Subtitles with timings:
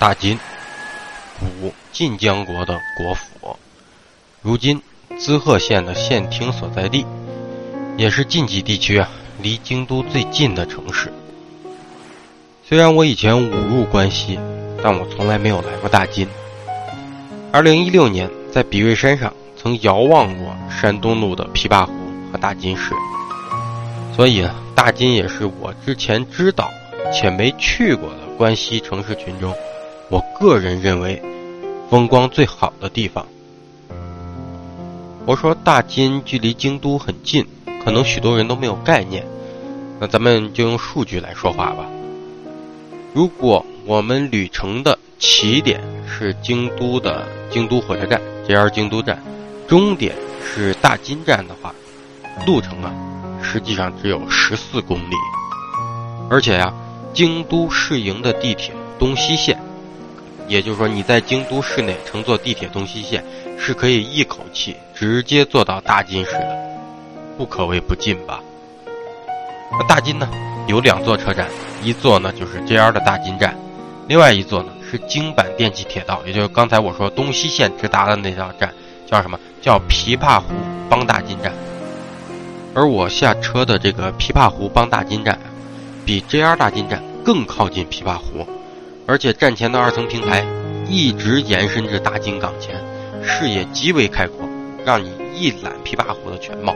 [0.00, 0.38] 大金，
[1.38, 3.58] 古晋江国的国府，
[4.40, 4.80] 如今
[5.18, 7.04] 滋贺县的县厅所在地，
[7.98, 9.10] 也是晋冀地区啊
[9.42, 11.12] 离京都最近的城市。
[12.66, 14.38] 虽然我以前五入关西，
[14.82, 16.26] 但我从来没有来过大金。
[17.52, 21.92] 二零一六年在比瑞山上曾遥望过山东路的琵琶湖
[22.32, 22.94] 和大金市，
[24.16, 26.70] 所以，大金也是我之前知道
[27.12, 29.54] 且没去过的关西城市群中，
[30.10, 31.22] 我个人认为
[31.88, 33.24] 风光最好的地方。
[35.24, 37.46] 我说大金距离京都很近，
[37.84, 39.24] 可能许多人都没有概念，
[40.00, 41.86] 那咱们就用数据来说话吧。
[43.14, 49.22] 如果我们旅程的起点是京都的京都火车站 JR 京都站，
[49.68, 51.72] 终点是大金站的话，
[52.44, 52.92] 路程啊，
[53.40, 55.14] 实际上只有十四公里。
[56.28, 56.74] 而且呀，
[57.14, 59.60] 京都市营的地铁东西线，
[60.50, 63.24] 也就是说你在京都市内乘坐地铁东西线，
[63.56, 66.58] 是可以一口气直接坐到大金市的，
[67.38, 68.40] 不可谓不近吧？
[69.70, 70.28] 那大金呢？
[70.66, 71.46] 有两座车站，
[71.84, 73.56] 一座呢就是 JR 的大金站，
[74.08, 78.74] 另外一座呢是京阪电气铁道，也就是刚才我说东西线直达的那条站，
[79.06, 79.38] 叫什么？
[79.62, 80.46] 叫琵琶湖
[80.88, 81.52] 帮大金站。
[82.74, 85.38] 而我下车的这个琵琶湖帮大金站，
[86.04, 88.44] 比 JR 大金站更靠近琵琶湖，
[89.10, 90.46] 而且站前的二层平台
[90.88, 92.80] 一直延伸至大金港前，
[93.24, 94.48] 视野极为开阔，
[94.84, 96.72] 让你一览琵琶湖的全貌。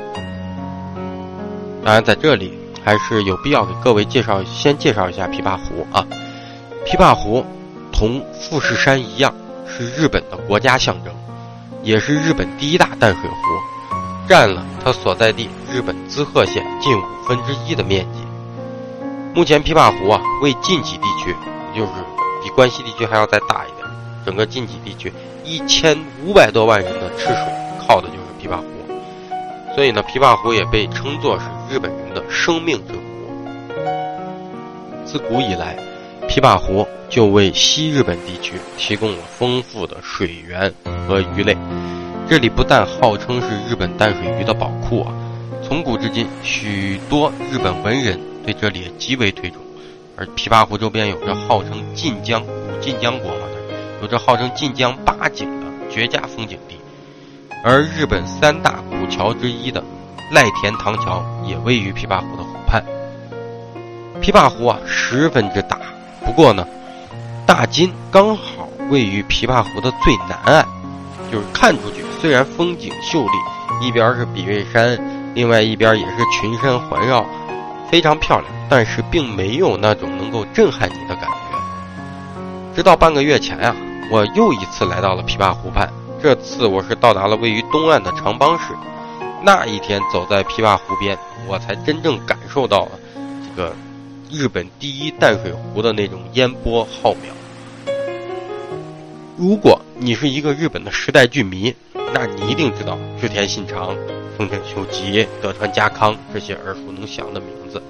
[1.84, 2.58] 当然，在这里。
[2.84, 6.06] 还是有必要给各位介绍，先介绍一下琵琶湖啊。
[6.84, 7.42] 琵琶湖
[7.90, 9.34] 同富士山一样，
[9.66, 11.10] 是日本的国家象征，
[11.82, 18.20] 也是日本第一大淡水湖，占了它所在地日本滋贺县近五分之一的面积。
[19.34, 21.34] 目前琵琶湖啊，为近畿地区，
[21.72, 21.92] 也就是
[22.54, 23.88] 关西地区还要再大一点，
[24.24, 25.12] 整个近畿地区
[25.44, 27.36] 一千五百多万人的吃水，
[27.86, 28.64] 靠的就是琵琶湖。
[29.74, 33.00] 所以呢，琵琶湖也被称作是日本人的生命之湖。
[35.04, 35.76] 自古以来，
[36.28, 40.72] 琵琶湖就为西日本地区提供了丰富的水源
[41.08, 41.56] 和鱼类。
[42.28, 45.12] 这里不但号称是日本淡水鱼的宝库啊，
[45.62, 49.63] 从古至今，许多日本文人对这里也极为推崇。
[50.16, 53.46] 而琵琶湖周边有着号称晋江古晋江国嘛，
[54.00, 56.78] 有着号称晋江八景的绝佳风景地。
[57.64, 59.82] 而日本三大古桥之一的
[60.30, 62.84] 赖田塘桥也位于琵琶湖的湖畔。
[64.20, 65.78] 琵琶湖啊十分之大，
[66.24, 66.66] 不过呢，
[67.46, 70.66] 大金刚好位于琵琶湖的最南岸，
[71.32, 74.98] 就是看出去虽然风景秀丽，一边是比瑞山，
[75.34, 77.26] 另外一边也是群山环绕，
[77.94, 82.74] 非常漂亮，但是并没有那种能够震撼你的感觉。
[82.74, 83.72] 直到半个月前呀，
[84.10, 85.88] 我又一次来到了琵琶湖畔。
[86.20, 88.74] 这次我是到达了位于东岸的长浜市，
[89.44, 91.16] 那一天走在琵琶湖边，
[91.46, 92.90] 我才真正感受到了
[93.46, 93.72] 这个
[94.28, 97.30] 日本第一淡水湖的那种烟波浩渺。
[99.36, 101.72] 如果你是一个日本的时代剧迷，
[102.16, 103.92] 那你一定知道织田信长、
[104.38, 107.82] 丰臣秀吉、德川家康这些耳熟能详的名字，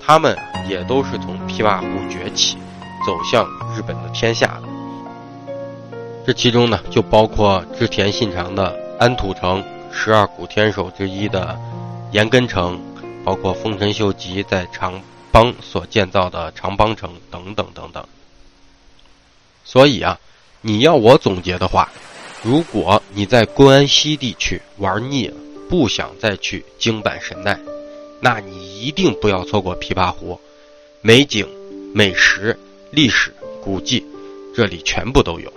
[0.00, 0.36] 他们
[0.68, 2.56] 也都是从琵琶湖崛起，
[3.06, 3.46] 走向
[3.76, 4.62] 日本的天下的。
[6.26, 9.62] 这其中呢，就包括织田信长的安土城，
[9.92, 11.56] 十二古天守之一的
[12.10, 12.80] 岩根城，
[13.24, 15.00] 包括丰臣秀吉在长
[15.30, 18.04] 邦所建造的长邦城等等等等。
[19.64, 20.18] 所以啊，
[20.62, 21.88] 你要我总结的话，
[22.42, 25.36] 如果你在关西地区玩腻了，
[25.68, 27.56] 不想再去京阪神奈，
[28.20, 30.40] 那你一定不要错过琵琶湖，
[31.00, 31.46] 美景、
[31.94, 32.58] 美食、
[32.90, 33.32] 历史、
[33.62, 34.04] 古迹，
[34.56, 35.52] 这里全部都有。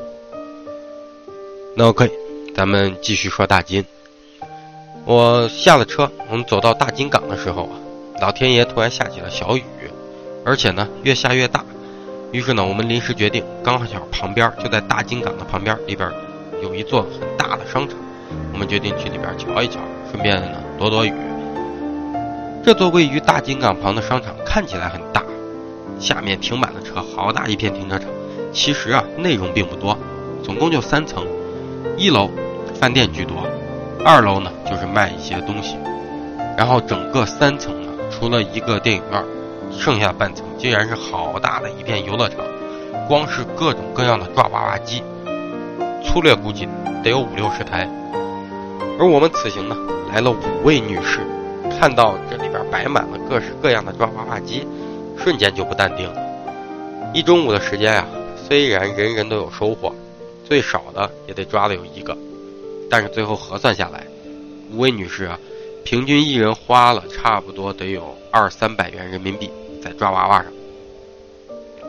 [1.75, 2.12] 那 OK，
[2.56, 3.84] 咱们继续说大金。
[5.06, 7.79] 我下了车，我们走到大金港的时候啊，
[8.22, 9.64] 老天爷突然下起了小雨，
[10.46, 11.66] 而且呢越下越大。
[12.32, 16.11] 于是呢，我们临时决定，刚好旁边就在大金港的旁边里边
[16.61, 17.97] 有一座很大的商场，
[18.53, 19.79] 我们决定去里边瞧一瞧，
[20.09, 21.13] 顺便呢躲躲雨。
[22.63, 25.23] 这座位于大金港旁的商场看起来很大，
[25.99, 28.09] 下面停满了车，好大一片停车场。
[28.52, 29.97] 其实啊，内容并不多，
[30.41, 31.25] 总共就三层。
[31.97, 32.29] 一楼
[32.79, 33.37] 饭店居多，
[34.03, 35.78] 二楼呢就是卖一些东西，
[36.58, 39.23] 然后整个三层呢，除了一个电影院，
[39.72, 42.40] 剩下半层竟然是好大的一片游乐场，
[43.08, 45.03] 光是各种各样的抓娃娃机，
[46.05, 46.67] 粗略估计
[47.03, 47.90] 得有五六十台。
[48.97, 49.75] 而我们此行呢
[50.13, 51.19] 来了五位女士，
[51.78, 54.66] 看到这里边摆满了各式各样的抓娃娃机，
[55.17, 57.11] 瞬间就不淡定了。
[57.13, 58.05] 一中午的时间呀，
[58.47, 59.93] 虽然人人都有收获，
[60.46, 62.16] 最少的也得抓了有一个，
[62.90, 64.05] 但是最后核算下来，
[64.72, 65.37] 五位女士啊，
[65.84, 69.49] 平均一人花了差不多得有二三百元人民币
[69.84, 70.46] 在抓娃娃上。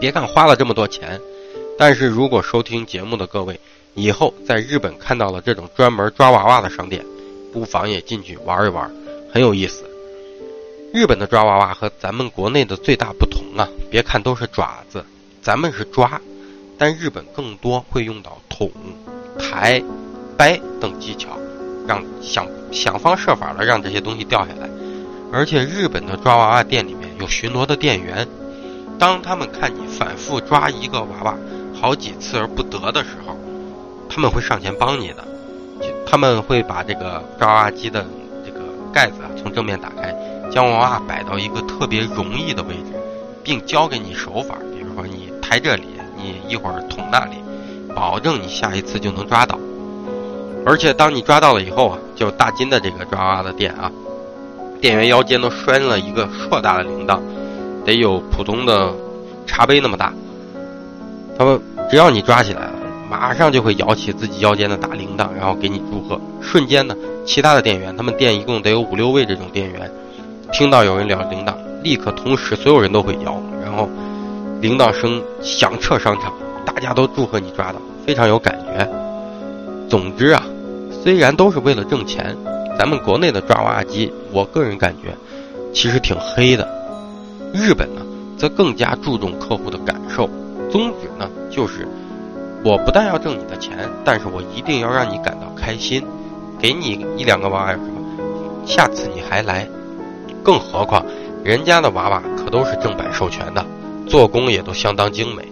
[0.01, 1.21] 别看花了这么多钱，
[1.79, 3.59] 但是如果收听节目的各位
[3.97, 7.05] 以后在日本看到了这种专门抓娃娃的商店，
[7.51, 8.89] 不妨也进去玩一玩，
[9.33, 9.85] 很有意思。
[10.93, 15.03] 日本的抓娃娃和咱们国内的最大不同啊，别看都是爪子，
[15.41, 16.21] 咱们是抓，
[16.77, 18.71] 但日本更多会用到捅、
[19.39, 19.83] 抬、
[20.37, 21.31] 掰等技巧，
[21.89, 24.69] 让想想方设法的让这些东西掉下来。
[25.33, 28.29] 而且日本的抓娃娃店里面有巡逻的店员，
[28.99, 31.35] 当他们看你反复抓一个娃娃
[31.75, 33.36] 好几次而不得的时候，
[34.17, 35.23] 他们会上前帮你的，
[36.07, 38.03] 他们会把这个抓娃娃机的
[38.43, 38.61] 这个
[38.91, 40.17] 盖子啊从正面打开。
[40.51, 42.95] 将娃娃摆到一个特别容易的位置，
[43.45, 45.83] 并教给你手法，比如说你抬这里，
[46.17, 47.33] 你一会儿捅那里，
[47.95, 49.59] 保证你下一次就能抓到。
[50.65, 53.93] 而且当你抓到了以后啊，就大金的这个抓娃娃的店啊，
[54.81, 57.21] 店员腰间都拴了一个硕大的铃铛，
[57.85, 58.95] 得有普通的
[59.47, 60.11] 茶杯那么大。
[61.37, 61.61] 他们
[61.91, 62.73] 只要你抓起来了，
[63.09, 66.21] 马上就会摇起自己腰间的大铃铛，然后给你祝贺。
[66.41, 66.95] 瞬间呢，
[67.25, 69.91] 其他的店员，他们店一共得有五六位这种店员。
[70.53, 73.89] 听到有人聊铃铛，立刻同时所有人都会摇，然后
[74.61, 76.33] 铃铛声响彻商场，
[76.65, 78.89] 大家都祝贺你抓到，非常有感觉。
[79.89, 80.43] 总之啊，
[81.03, 82.37] 虽然都是为了挣钱，
[82.79, 85.15] 咱们国内的抓娃娃机，我个人感觉
[85.73, 86.69] 其实挺黑的。
[87.53, 88.03] 日本呢，
[88.37, 90.29] 则更加注重客户的感受，
[90.71, 91.87] 宗旨呢就是
[92.65, 96.03] 我不但要挣你的钱，但是我一定要让你感到开心，
[96.59, 97.87] 给你一两个娃娃什么，
[98.67, 99.69] 下次你还来。
[100.43, 101.05] 更何况，
[101.43, 103.65] 人家的娃娃可都是正版授权的，
[104.07, 105.45] 做工也都相当精美。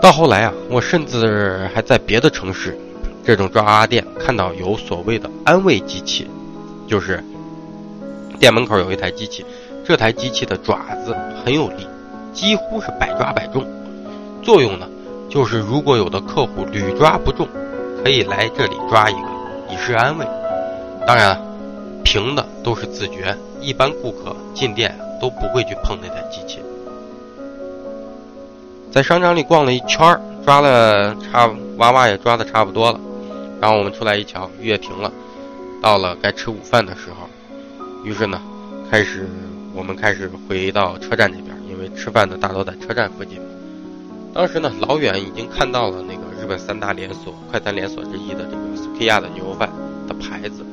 [0.00, 2.76] 到后来啊，我甚至还在别的城市，
[3.24, 6.28] 这种抓娃娃店看到有所谓的安慰机器，
[6.88, 7.22] 就是
[8.40, 9.46] 店门口有一台机器，
[9.84, 11.86] 这台机器的爪子很有力，
[12.32, 13.64] 几乎是百抓百中。
[14.42, 14.88] 作用呢，
[15.32, 17.48] 就是如果有的客户屡抓不中，
[18.04, 19.28] 可以来这里抓一个，
[19.70, 20.26] 以示安慰。
[21.06, 21.40] 当然。
[22.04, 26.58] 凭的都是自觉，一般顾客进店都不会去碰那台机器。
[28.90, 31.48] 在商场里逛了一圈抓了差
[31.78, 33.00] 娃娃也抓的差不多了，
[33.60, 35.10] 然后我们出来一瞧，雨也停了，
[35.80, 37.28] 到了该吃午饭的时候，
[38.04, 38.42] 于是呢，
[38.90, 39.26] 开始
[39.72, 43.40] 我们开始回到车站那边，因为吃饭的大都在车站附近。
[44.34, 49.70] 当时呢，老远已经看到了那个日本三大连锁快餐连锁之一的这个苏 K 亚的牛肉饭
[50.08, 50.64] 的牌子。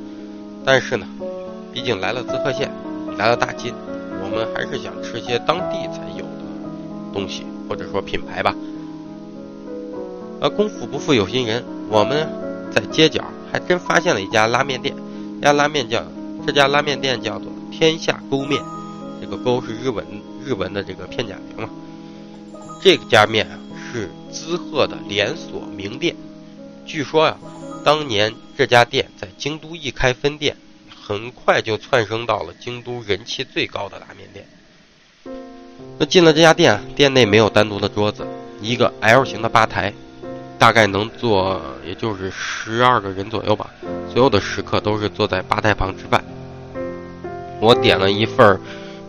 [0.64, 1.06] 但是呢，
[1.74, 2.72] 毕竟来了滋贺县，
[3.18, 3.74] 来了大金，
[4.24, 6.44] 我们还是想吃些当地才有的
[7.14, 8.56] 东西，或者说品牌吧。
[10.40, 12.30] 而功夫不负有心人，我们
[12.72, 14.96] 在街角还真发现了一家拉面店。
[15.42, 16.02] 家拉面叫
[16.46, 18.62] 这家拉面店叫做天下沟面，
[19.20, 20.06] 这个沟是日文
[20.46, 21.70] 日文的这个片假名嘛。
[22.82, 23.60] 这家面啊
[23.92, 26.16] 是滋贺的连锁名店，
[26.86, 27.38] 据说呀。
[27.82, 30.58] 当年这家店在京都一开分店，
[30.94, 34.46] 很快就窜升到了京都人气最高的拉面店。
[35.98, 38.28] 那进了这家店，店内没有单独的桌子，
[38.62, 39.94] 一个 L 型的吧台，
[40.58, 43.70] 大概能坐也就是十二个人左右吧。
[44.14, 46.22] 所有的食客都是坐在吧台旁吃饭。
[47.62, 48.60] 我点了一份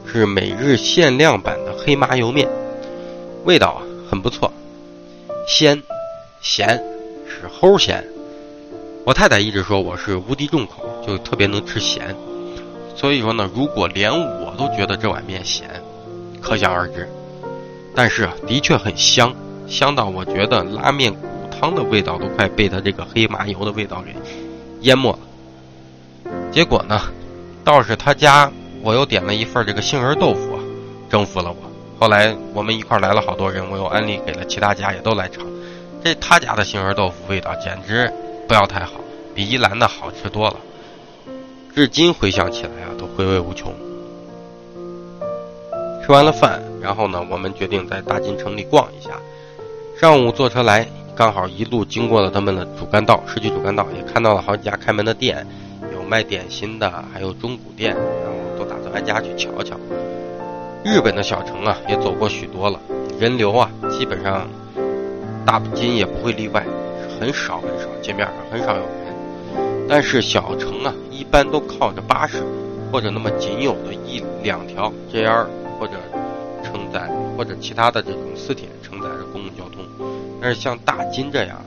[0.06, 2.49] 是每日限量版的黑麻油面，
[3.44, 4.52] 味道啊很不错，
[5.47, 5.82] 鲜
[6.40, 6.82] 咸
[7.26, 8.04] 是齁咸。
[9.04, 12.14] 我太太一直说我是无敌重口，就特别能吃咸，
[12.94, 15.68] 所以说呢，如果连我都觉得这碗面咸，
[16.40, 17.09] 可想而知。
[17.94, 19.35] 但是，的确很香，
[19.66, 21.20] 香到我觉得拉面骨
[21.50, 24.14] 汤的味道都快被它这个黑麻油的味道给
[24.82, 25.18] 淹没了。
[26.52, 27.00] 结果呢，
[27.64, 30.59] 倒是他家我又点了一份这个杏仁豆腐，
[31.09, 31.69] 征服了我。
[32.00, 35.47] 后来我们一块来了好多人，我又安利给了其他家，也都来尝。
[36.02, 38.11] 这他家的杏仁豆腐味道简直。
[38.49, 38.92] 不要太好，
[39.35, 40.57] 比一兰的好吃多了。
[41.75, 43.71] 至今回想起来啊，都回味无穷。
[46.02, 49.11] 吃完了饭，然后呢，我们决定在大金城里逛一下。
[50.00, 55.47] 上午坐车来，刚好一路经过了他们的主干道，市区主干道，也看到了好几家开门的店，
[55.92, 59.76] 有卖点心的，还有中古店，然后都打算挨家去瞧瞧。
[60.82, 62.80] 日本的小城啊，也走过许多了，
[63.18, 64.49] 人流啊，基本上
[65.44, 66.64] 大金也不会例外。
[67.20, 69.87] 很少很少，街面上很少有人。
[69.87, 72.42] 但是小城啊，一般都靠着巴士，
[72.90, 75.46] 或者那么仅有的一两条 JR
[75.78, 75.94] 或者
[76.64, 77.10] 承载。
[77.37, 79.82] 或者其他的这种私铁承载着公共交通。
[80.42, 81.64] 但是像大金这样，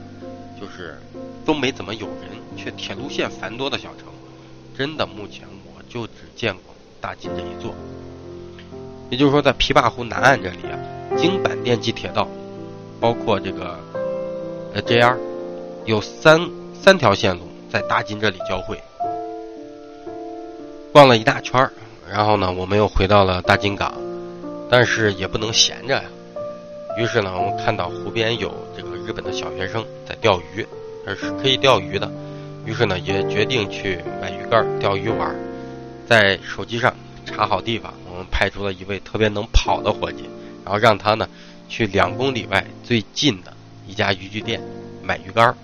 [0.60, 0.96] 就是
[1.44, 4.06] 都没怎么有人，却铁路线繁多的小城，
[4.76, 7.74] 真的目前我就只见过大金这一座。
[9.10, 10.78] 也就是说，在琵琶湖南岸这里啊，
[11.16, 12.26] 京阪电气铁道，
[13.00, 13.78] 包括这个
[14.74, 15.16] 呃 JR，
[15.84, 16.40] 有三
[16.72, 18.80] 三条线路在大金这里交汇。
[20.92, 21.68] 逛了一大圈，
[22.10, 23.94] 然后呢，我们又回到了大金港，
[24.70, 26.04] 但是也不能闲着呀。
[26.96, 30.66] 于是呢，我们看到湖边有这个日本的小学生在钓鱼，
[31.04, 32.10] 这是可以钓鱼的。
[32.64, 35.34] 于是呢，也决定去买鱼竿钓鱼玩。
[36.06, 36.94] 在手机上
[37.26, 37.92] 查好地方，
[38.30, 40.28] 派出了一位特别能跑的伙计，
[40.64, 41.28] 然后让他呢
[41.68, 43.52] 去两公里外最近的
[43.86, 44.60] 一家渔具店
[45.02, 45.54] 买鱼竿。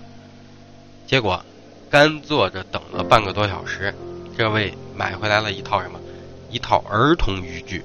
[1.07, 1.43] 结果，
[1.89, 3.93] 干坐着等了半个多小时，
[4.37, 5.99] 这位买回来了一套什么？
[6.49, 7.83] 一套儿童渔具。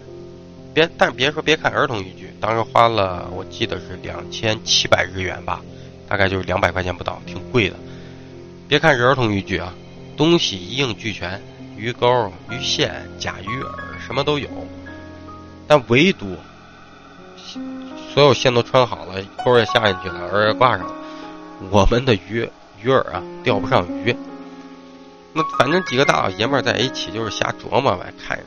[0.74, 5.62] 别，但别说别看儿童渔具，当时花了我记得是两千七百日元吧，
[6.06, 7.76] 大概就是两百块钱不到，挺贵的。
[8.68, 9.72] 别看是儿童渔具啊，
[10.16, 11.40] 东西一应俱全，
[11.76, 13.70] 鱼钩、鱼线、假鱼饵
[14.06, 14.48] 什么都有，
[15.66, 16.36] 但唯独
[18.14, 20.94] 所有线都穿好了，钩也下进去了，饵也挂上了，
[21.70, 22.48] 我们的鱼
[22.80, 24.16] 鱼饵啊钓不上鱼。
[25.32, 28.38] 那反正几个大老爷们在一起就是瞎琢磨呗，看。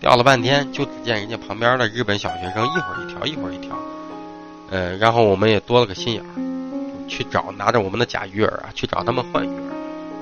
[0.00, 3.76] 钓了半天，就只见人家旁边的日本小学生一会儿一条，一会儿一条，
[4.70, 9.50] 呃，然后我们也多了个心眼儿，去找拿着我们的假鱼饵啊，去找他们换鱼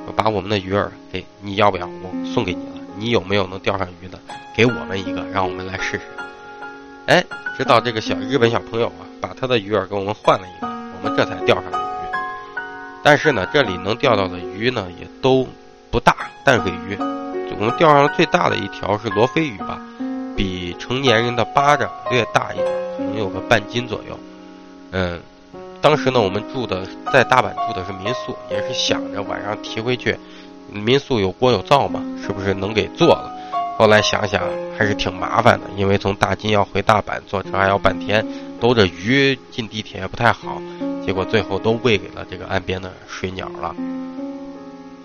[0.09, 1.87] 饵，把我们的鱼饵给你要不要？
[1.87, 2.78] 我送给你了。
[2.99, 4.19] 你有没有能钓上鱼的？
[4.57, 6.01] 给我们一个，让我们来试试。
[7.07, 7.25] 哎，
[7.57, 12.19] 直到这个小日本小朋友啊，把他的鱼饵给我们换了一个，我们这才钓上了鱼。
[13.03, 15.47] 但是呢，这里能钓到的鱼呢，也都
[15.91, 16.15] 不大，
[16.45, 16.97] 淡水鱼。
[16.99, 19.81] 我们钓上了最大的一条是罗非鱼吧，
[20.37, 24.19] 比成年人的巴掌略大一点，可能有个半斤左右。
[24.91, 25.21] 嗯，
[25.81, 30.19] 当时呢，我们住的在大阪住的是民宿，也是想着晚上提回去。
[30.73, 33.35] 民宿有锅有灶嘛，是不是能给做了？
[33.77, 34.43] 后来想想
[34.77, 38.27] 还是挺麻烦的，因为从大金要回大阪坐车还要半天，
[38.61, 40.61] 兜着鱼进地铁也不太好。
[41.07, 43.75] 结果最后都喂给了这个岸边的水鸟了。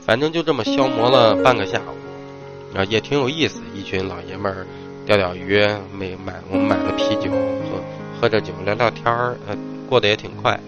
[0.05, 2.77] 反正就这么消磨了半个下午。
[2.77, 4.65] 啊，也挺有意思，一群老爷们儿
[5.05, 5.63] 钓钓鱼，
[5.95, 7.31] 没买我们买了啤酒，
[7.69, 7.79] 喝
[8.19, 9.55] 喝着酒聊聊天儿，呃，
[9.87, 10.59] 过得也挺快。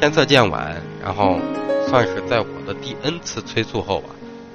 [0.00, 1.38] 天色渐晚，然后
[1.86, 4.08] 算是在我的第 N 次催促后吧，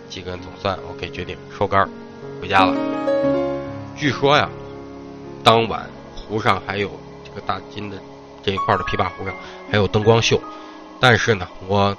[0.09, 1.87] 几个人总算 OK 决定收杆
[2.41, 2.75] 回家了。
[3.95, 4.49] 据说呀，
[5.43, 6.89] 当晚湖上还有
[7.23, 7.97] 这个大金的
[8.43, 9.33] 这一块的琵琶湖上
[9.71, 10.41] 还有灯光秀，
[10.99, 11.95] 但是呢，我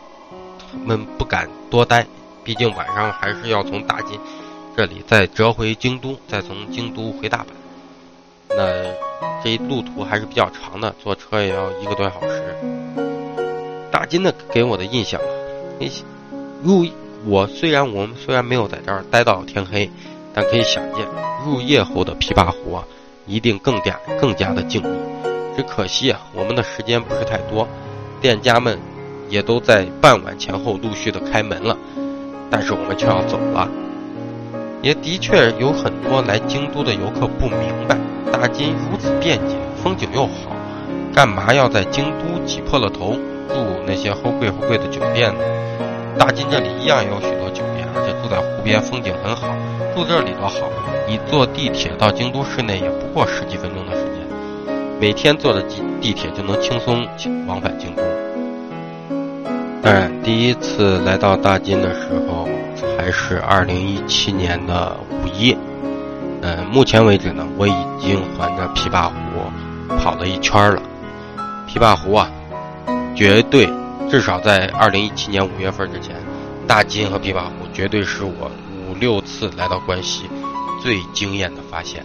[0.84, 2.06] 们不敢多待，
[2.42, 4.18] 毕竟晚上还是要从大金。
[4.76, 8.64] 这里再折回京都，再从京都回大阪，那
[9.42, 12.54] 这一路途还是比较长的，坐车也要一个多小时。
[13.90, 15.20] 大金的给我的印象，
[16.62, 16.86] 入
[17.26, 19.90] 我虽然我们虽然没有在这儿待到天黑，
[20.32, 21.06] 但可以想见
[21.44, 22.84] 入夜后的琵琶湖啊，
[23.26, 24.86] 一定更加更加的静谧。
[25.56, 27.68] 只可惜啊，我们的时间不是太多，
[28.20, 28.78] 店家们
[29.28, 31.76] 也都在傍晚前后陆续的开门了，
[32.50, 33.68] 但是我们却要走了。
[34.80, 37.98] 也的确有很多来京都的游客不明白，
[38.32, 40.56] 大金如此便捷，风景又好，
[41.12, 43.12] 干嘛要在京都挤破了头
[43.48, 43.54] 住
[43.86, 45.40] 那些齁贵齁贵的酒店呢？
[46.20, 49.48] 大金这里一样有许多酒店，而且住在湖边，风景很好，
[49.96, 50.68] 住这里多好。
[51.08, 54.20] 你坐地铁到京都市内也不过十几分钟的时间，
[55.00, 57.08] 每天坐着地地铁就能轻松
[57.46, 58.02] 往返京都。
[59.82, 62.46] 当然，第一次来到大金的时候。
[62.96, 65.56] 还是二零一七年的五一，
[66.42, 69.14] 嗯，目前为止呢，我已经环着琵琶湖
[69.98, 70.82] 跑了一圈了。
[71.66, 72.30] 琵琶湖啊，
[73.14, 73.66] 绝对
[74.10, 76.16] 至少在二零一七年五月份之前，
[76.66, 78.50] 大金和琵琶湖绝对是我
[78.88, 80.24] 五六次来到关西
[80.82, 82.04] 最惊艳的发现。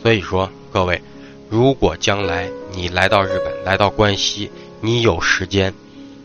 [0.00, 1.02] 所以说，各位，
[1.50, 5.74] 如果将来你来到日本，来到关西，你有时间，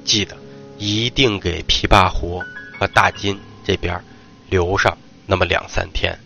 [0.06, 0.38] 记得
[0.78, 2.42] 一定给琵琶湖。
[2.80, 4.04] 和大金这边
[4.50, 6.20] 留上那么两三天。